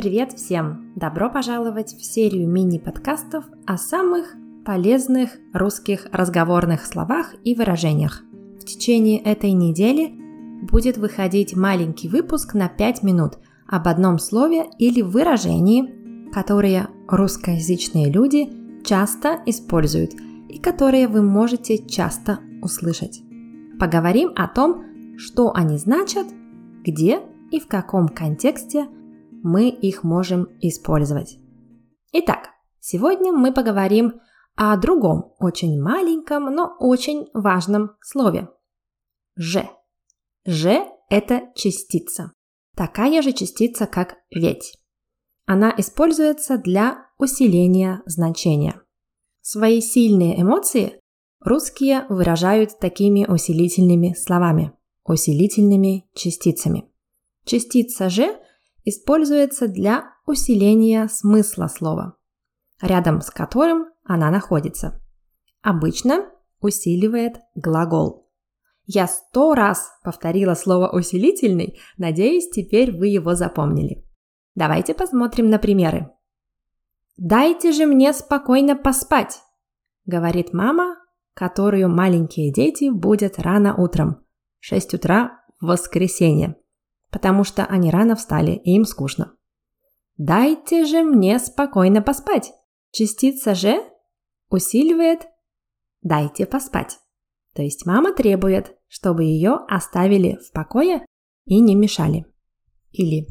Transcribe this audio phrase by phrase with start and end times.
[0.00, 0.94] Привет всем!
[0.96, 4.34] Добро пожаловать в серию мини-подкастов о самых
[4.64, 8.22] полезных русских разговорных словах и выражениях.
[8.58, 10.14] В течение этой недели
[10.62, 13.34] будет выходить маленький выпуск на 5 минут
[13.68, 18.50] об одном слове или выражении, которые русскоязычные люди
[18.82, 20.12] часто используют
[20.48, 23.20] и которые вы можете часто услышать.
[23.78, 26.26] Поговорим о том, что они значат,
[26.86, 28.86] где и в каком контексте
[29.42, 31.38] мы их можем использовать.
[32.12, 34.20] Итак, сегодня мы поговорим
[34.56, 38.48] о другом, очень маленьком, но очень важном слове.
[39.36, 39.68] «Ж».
[40.44, 42.32] «Ж»– это частица.
[42.76, 44.76] Такая же частица, как «ведь».
[45.46, 48.80] Она используется для усиления значения.
[49.40, 51.00] Свои сильные эмоции
[51.40, 54.72] русские выражают такими усилительными словами,
[55.04, 56.84] усилительными частицами.
[57.44, 58.39] Частица «же»
[58.84, 62.16] используется для усиления смысла слова,
[62.80, 65.00] рядом с которым она находится.
[65.62, 68.28] Обычно усиливает глагол.
[68.86, 74.04] Я сто раз повторила слово «усилительный», надеюсь, теперь вы его запомнили.
[74.54, 76.10] Давайте посмотрим на примеры.
[77.16, 79.42] «Дайте же мне спокойно поспать»,–
[80.06, 80.96] говорит мама,
[81.34, 84.24] которую маленькие дети будут рано утром,
[84.60, 86.56] 6 утра в воскресенье
[87.10, 89.34] потому что они рано встали и им скучно.
[90.16, 92.52] «Дайте же мне спокойно поспать!»
[92.92, 93.82] Частица «же»
[94.50, 95.26] усиливает
[96.02, 96.98] «дайте поспать».
[97.54, 101.04] То есть мама требует, чтобы ее оставили в покое
[101.46, 102.26] и не мешали.
[102.92, 103.26] Или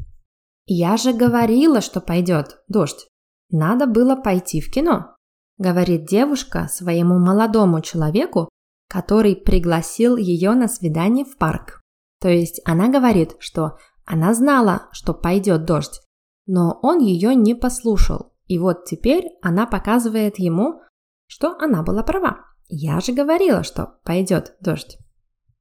[0.66, 3.08] «Я же говорила, что пойдет дождь.
[3.50, 5.16] Надо было пойти в кино»,
[5.58, 8.48] говорит девушка своему молодому человеку,
[8.88, 11.79] который пригласил ее на свидание в парк.
[12.20, 16.00] То есть она говорит, что она знала, что пойдет дождь,
[16.46, 18.32] но он ее не послушал.
[18.46, 20.82] И вот теперь она показывает ему,
[21.26, 22.44] что она была права.
[22.68, 24.98] Я же говорила, что пойдет дождь.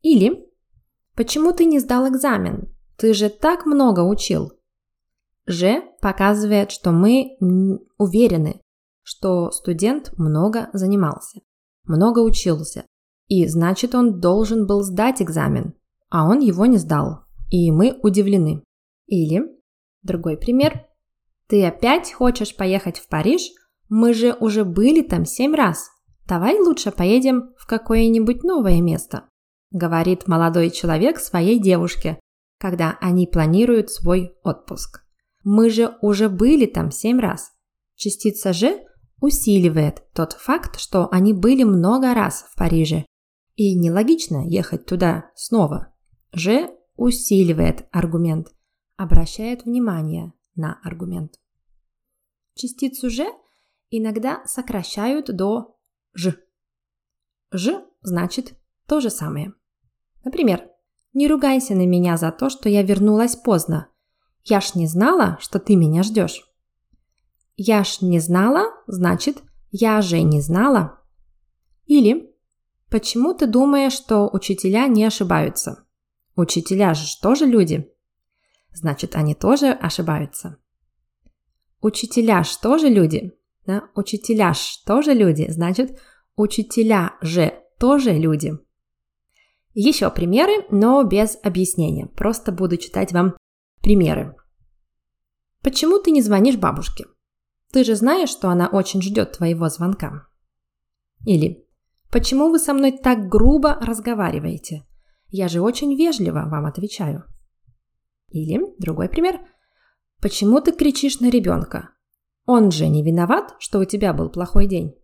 [0.01, 0.47] Или
[1.15, 2.73] «Почему ты не сдал экзамен?
[2.97, 4.53] Ты же так много учил».
[5.45, 7.37] Ж показывает, что мы
[7.97, 8.61] уверены,
[9.03, 11.41] что студент много занимался,
[11.83, 12.85] много учился,
[13.27, 15.73] и значит он должен был сдать экзамен
[16.09, 18.63] а он его не сдал, и мы удивлены.
[19.07, 19.43] Или,
[20.03, 20.85] другой пример,
[21.47, 23.49] ты опять хочешь поехать в Париж?
[23.89, 25.89] Мы же уже были там семь раз.
[26.27, 29.29] Давай лучше поедем в какое-нибудь новое место,
[29.71, 32.19] говорит молодой человек своей девушке,
[32.59, 35.01] когда они планируют свой отпуск.
[35.43, 37.51] Мы же уже были там семь раз.
[37.95, 38.79] Частица «же»
[39.21, 43.05] усиливает тот факт, что они были много раз в Париже.
[43.55, 45.93] И нелогично ехать туда снова.
[46.31, 48.53] Ж усиливает аргумент,
[48.97, 51.39] обращает внимание на аргумент.
[52.53, 53.25] Частицу «ж»
[53.89, 55.77] иногда сокращают до
[56.13, 56.35] «ж».
[57.51, 58.53] «Ж» значит
[58.85, 59.53] то же самое.
[60.23, 60.69] Например,
[61.13, 63.87] «Не ругайся на меня за то, что я вернулась поздно.
[64.43, 66.43] Я ж не знала, что ты меня ждешь».
[67.55, 69.41] «Я ж не знала» значит
[69.71, 70.99] «я же не знала».
[71.85, 72.35] Или
[72.89, 75.85] «Почему ты думаешь, что учителя не ошибаются?»
[76.39, 77.91] Учителя же тоже люди.
[78.71, 80.55] Значит, они тоже ошибаются.
[81.81, 83.33] Учителя ж тоже люди.
[83.65, 83.89] Да?
[83.93, 85.47] Учителя ж тоже люди.
[85.49, 85.99] Значит,
[86.37, 88.57] учителя же тоже люди.
[89.73, 92.05] Еще примеры, но без объяснения.
[92.05, 93.35] Просто буду читать вам
[93.81, 94.33] примеры.
[95.61, 97.03] Почему ты не звонишь бабушке?
[97.73, 100.29] Ты же знаешь, что она очень ждет твоего звонка.
[101.25, 101.65] Или
[102.09, 104.85] Почему вы со мной так грубо разговариваете?
[105.29, 107.23] Я же очень вежливо вам отвечаю.
[108.29, 109.39] Или другой пример.
[110.21, 111.91] Почему ты кричишь на ребенка?
[112.45, 114.95] Он же не виноват, что у тебя был плохой день.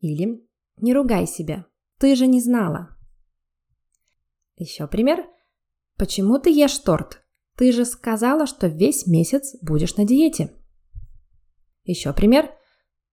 [0.00, 0.46] Или
[0.76, 1.66] не ругай себя.
[1.98, 2.96] Ты же не знала.
[4.56, 5.26] Еще пример.
[5.96, 7.22] Почему ты ешь торт?
[7.56, 10.54] Ты же сказала, что весь месяц будешь на диете.
[11.84, 12.50] Еще пример.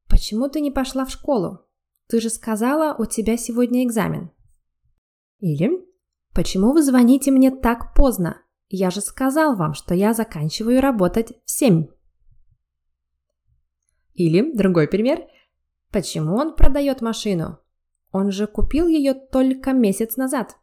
[0.08, 1.66] Почему ты не пошла в школу?
[2.08, 4.32] Ты же сказала, у тебя сегодня экзамен.
[5.44, 5.86] Или
[6.34, 8.42] «Почему вы звоните мне так поздно?
[8.70, 11.90] Я же сказал вам, что я заканчиваю работать в 7».
[14.14, 15.28] Или другой пример.
[15.92, 17.60] Почему он продает машину?
[18.14, 20.56] Он же купил ее только месяц назад.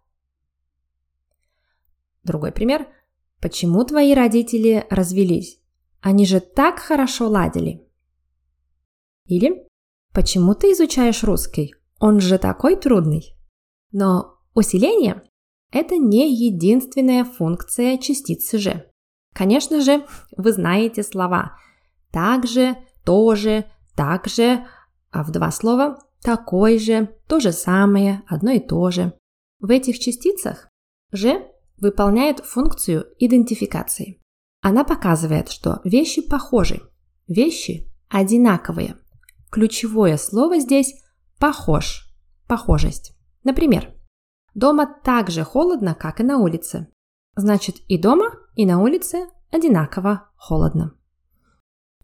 [2.23, 2.88] Другой пример.
[3.38, 5.61] Почему твои родители развелись?
[6.00, 7.87] Они же так хорошо ладили.
[9.27, 9.69] Или
[10.15, 11.75] почему ты изучаешь русский?
[11.99, 13.37] Он же такой трудный.
[13.93, 15.22] Но Усиление–
[15.72, 18.84] это не единственная функция частицы «ж».
[19.32, 20.04] Конечно же,
[20.36, 21.56] вы знаете слова
[22.12, 23.64] «также», «тоже»,
[23.96, 24.66] «также»,
[25.10, 29.14] а в два слова «такой же», «то же самое», «одно и то же».
[29.60, 30.68] В этих частицах
[31.10, 31.42] «же»
[31.78, 34.20] выполняет функцию идентификации.
[34.60, 36.82] Она показывает, что вещи похожи,
[37.26, 38.98] вещи одинаковые.
[39.50, 40.92] Ключевое слово здесь
[41.38, 42.12] «похож»,
[42.46, 43.14] «похожесть».
[43.42, 43.94] Например,
[44.55, 46.88] дома так же холодно, как и на улице.
[47.37, 50.94] Значит, и дома, и на улице одинаково холодно.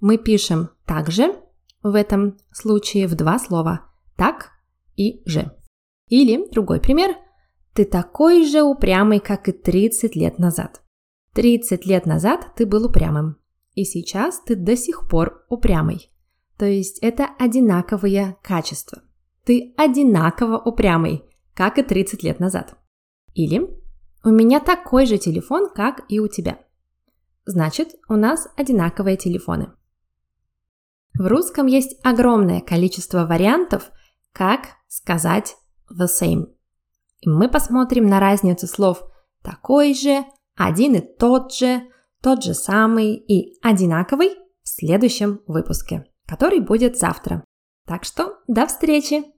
[0.00, 1.34] Мы пишем также
[1.82, 4.50] в этом случае в два слова «так»
[4.96, 5.52] и «же».
[6.08, 7.16] Или другой пример
[7.75, 10.82] «Ты такой же упрямый, как и 30 лет назад».
[11.34, 13.37] 30 лет назад ты был упрямым,
[13.75, 16.10] и сейчас ты до сих пор упрямый.
[16.56, 19.02] То есть это одинаковые качества.
[19.44, 21.22] Ты одинаково упрямый,
[21.56, 22.76] как и 30 лет назад.
[23.34, 23.62] Или
[24.22, 26.58] у меня такой же телефон, как и у тебя.
[27.46, 29.72] Значит, у нас одинаковые телефоны.
[31.18, 33.90] В русском есть огромное количество вариантов,
[34.32, 35.56] как сказать
[35.90, 36.46] the same.
[37.20, 39.02] И мы посмотрим на разницу слов
[39.42, 40.24] такой же,
[40.56, 41.82] один и тот же,
[42.20, 44.30] тот же самый и одинаковый
[44.62, 47.44] в следующем выпуске, который будет завтра.
[47.86, 49.35] Так что до встречи!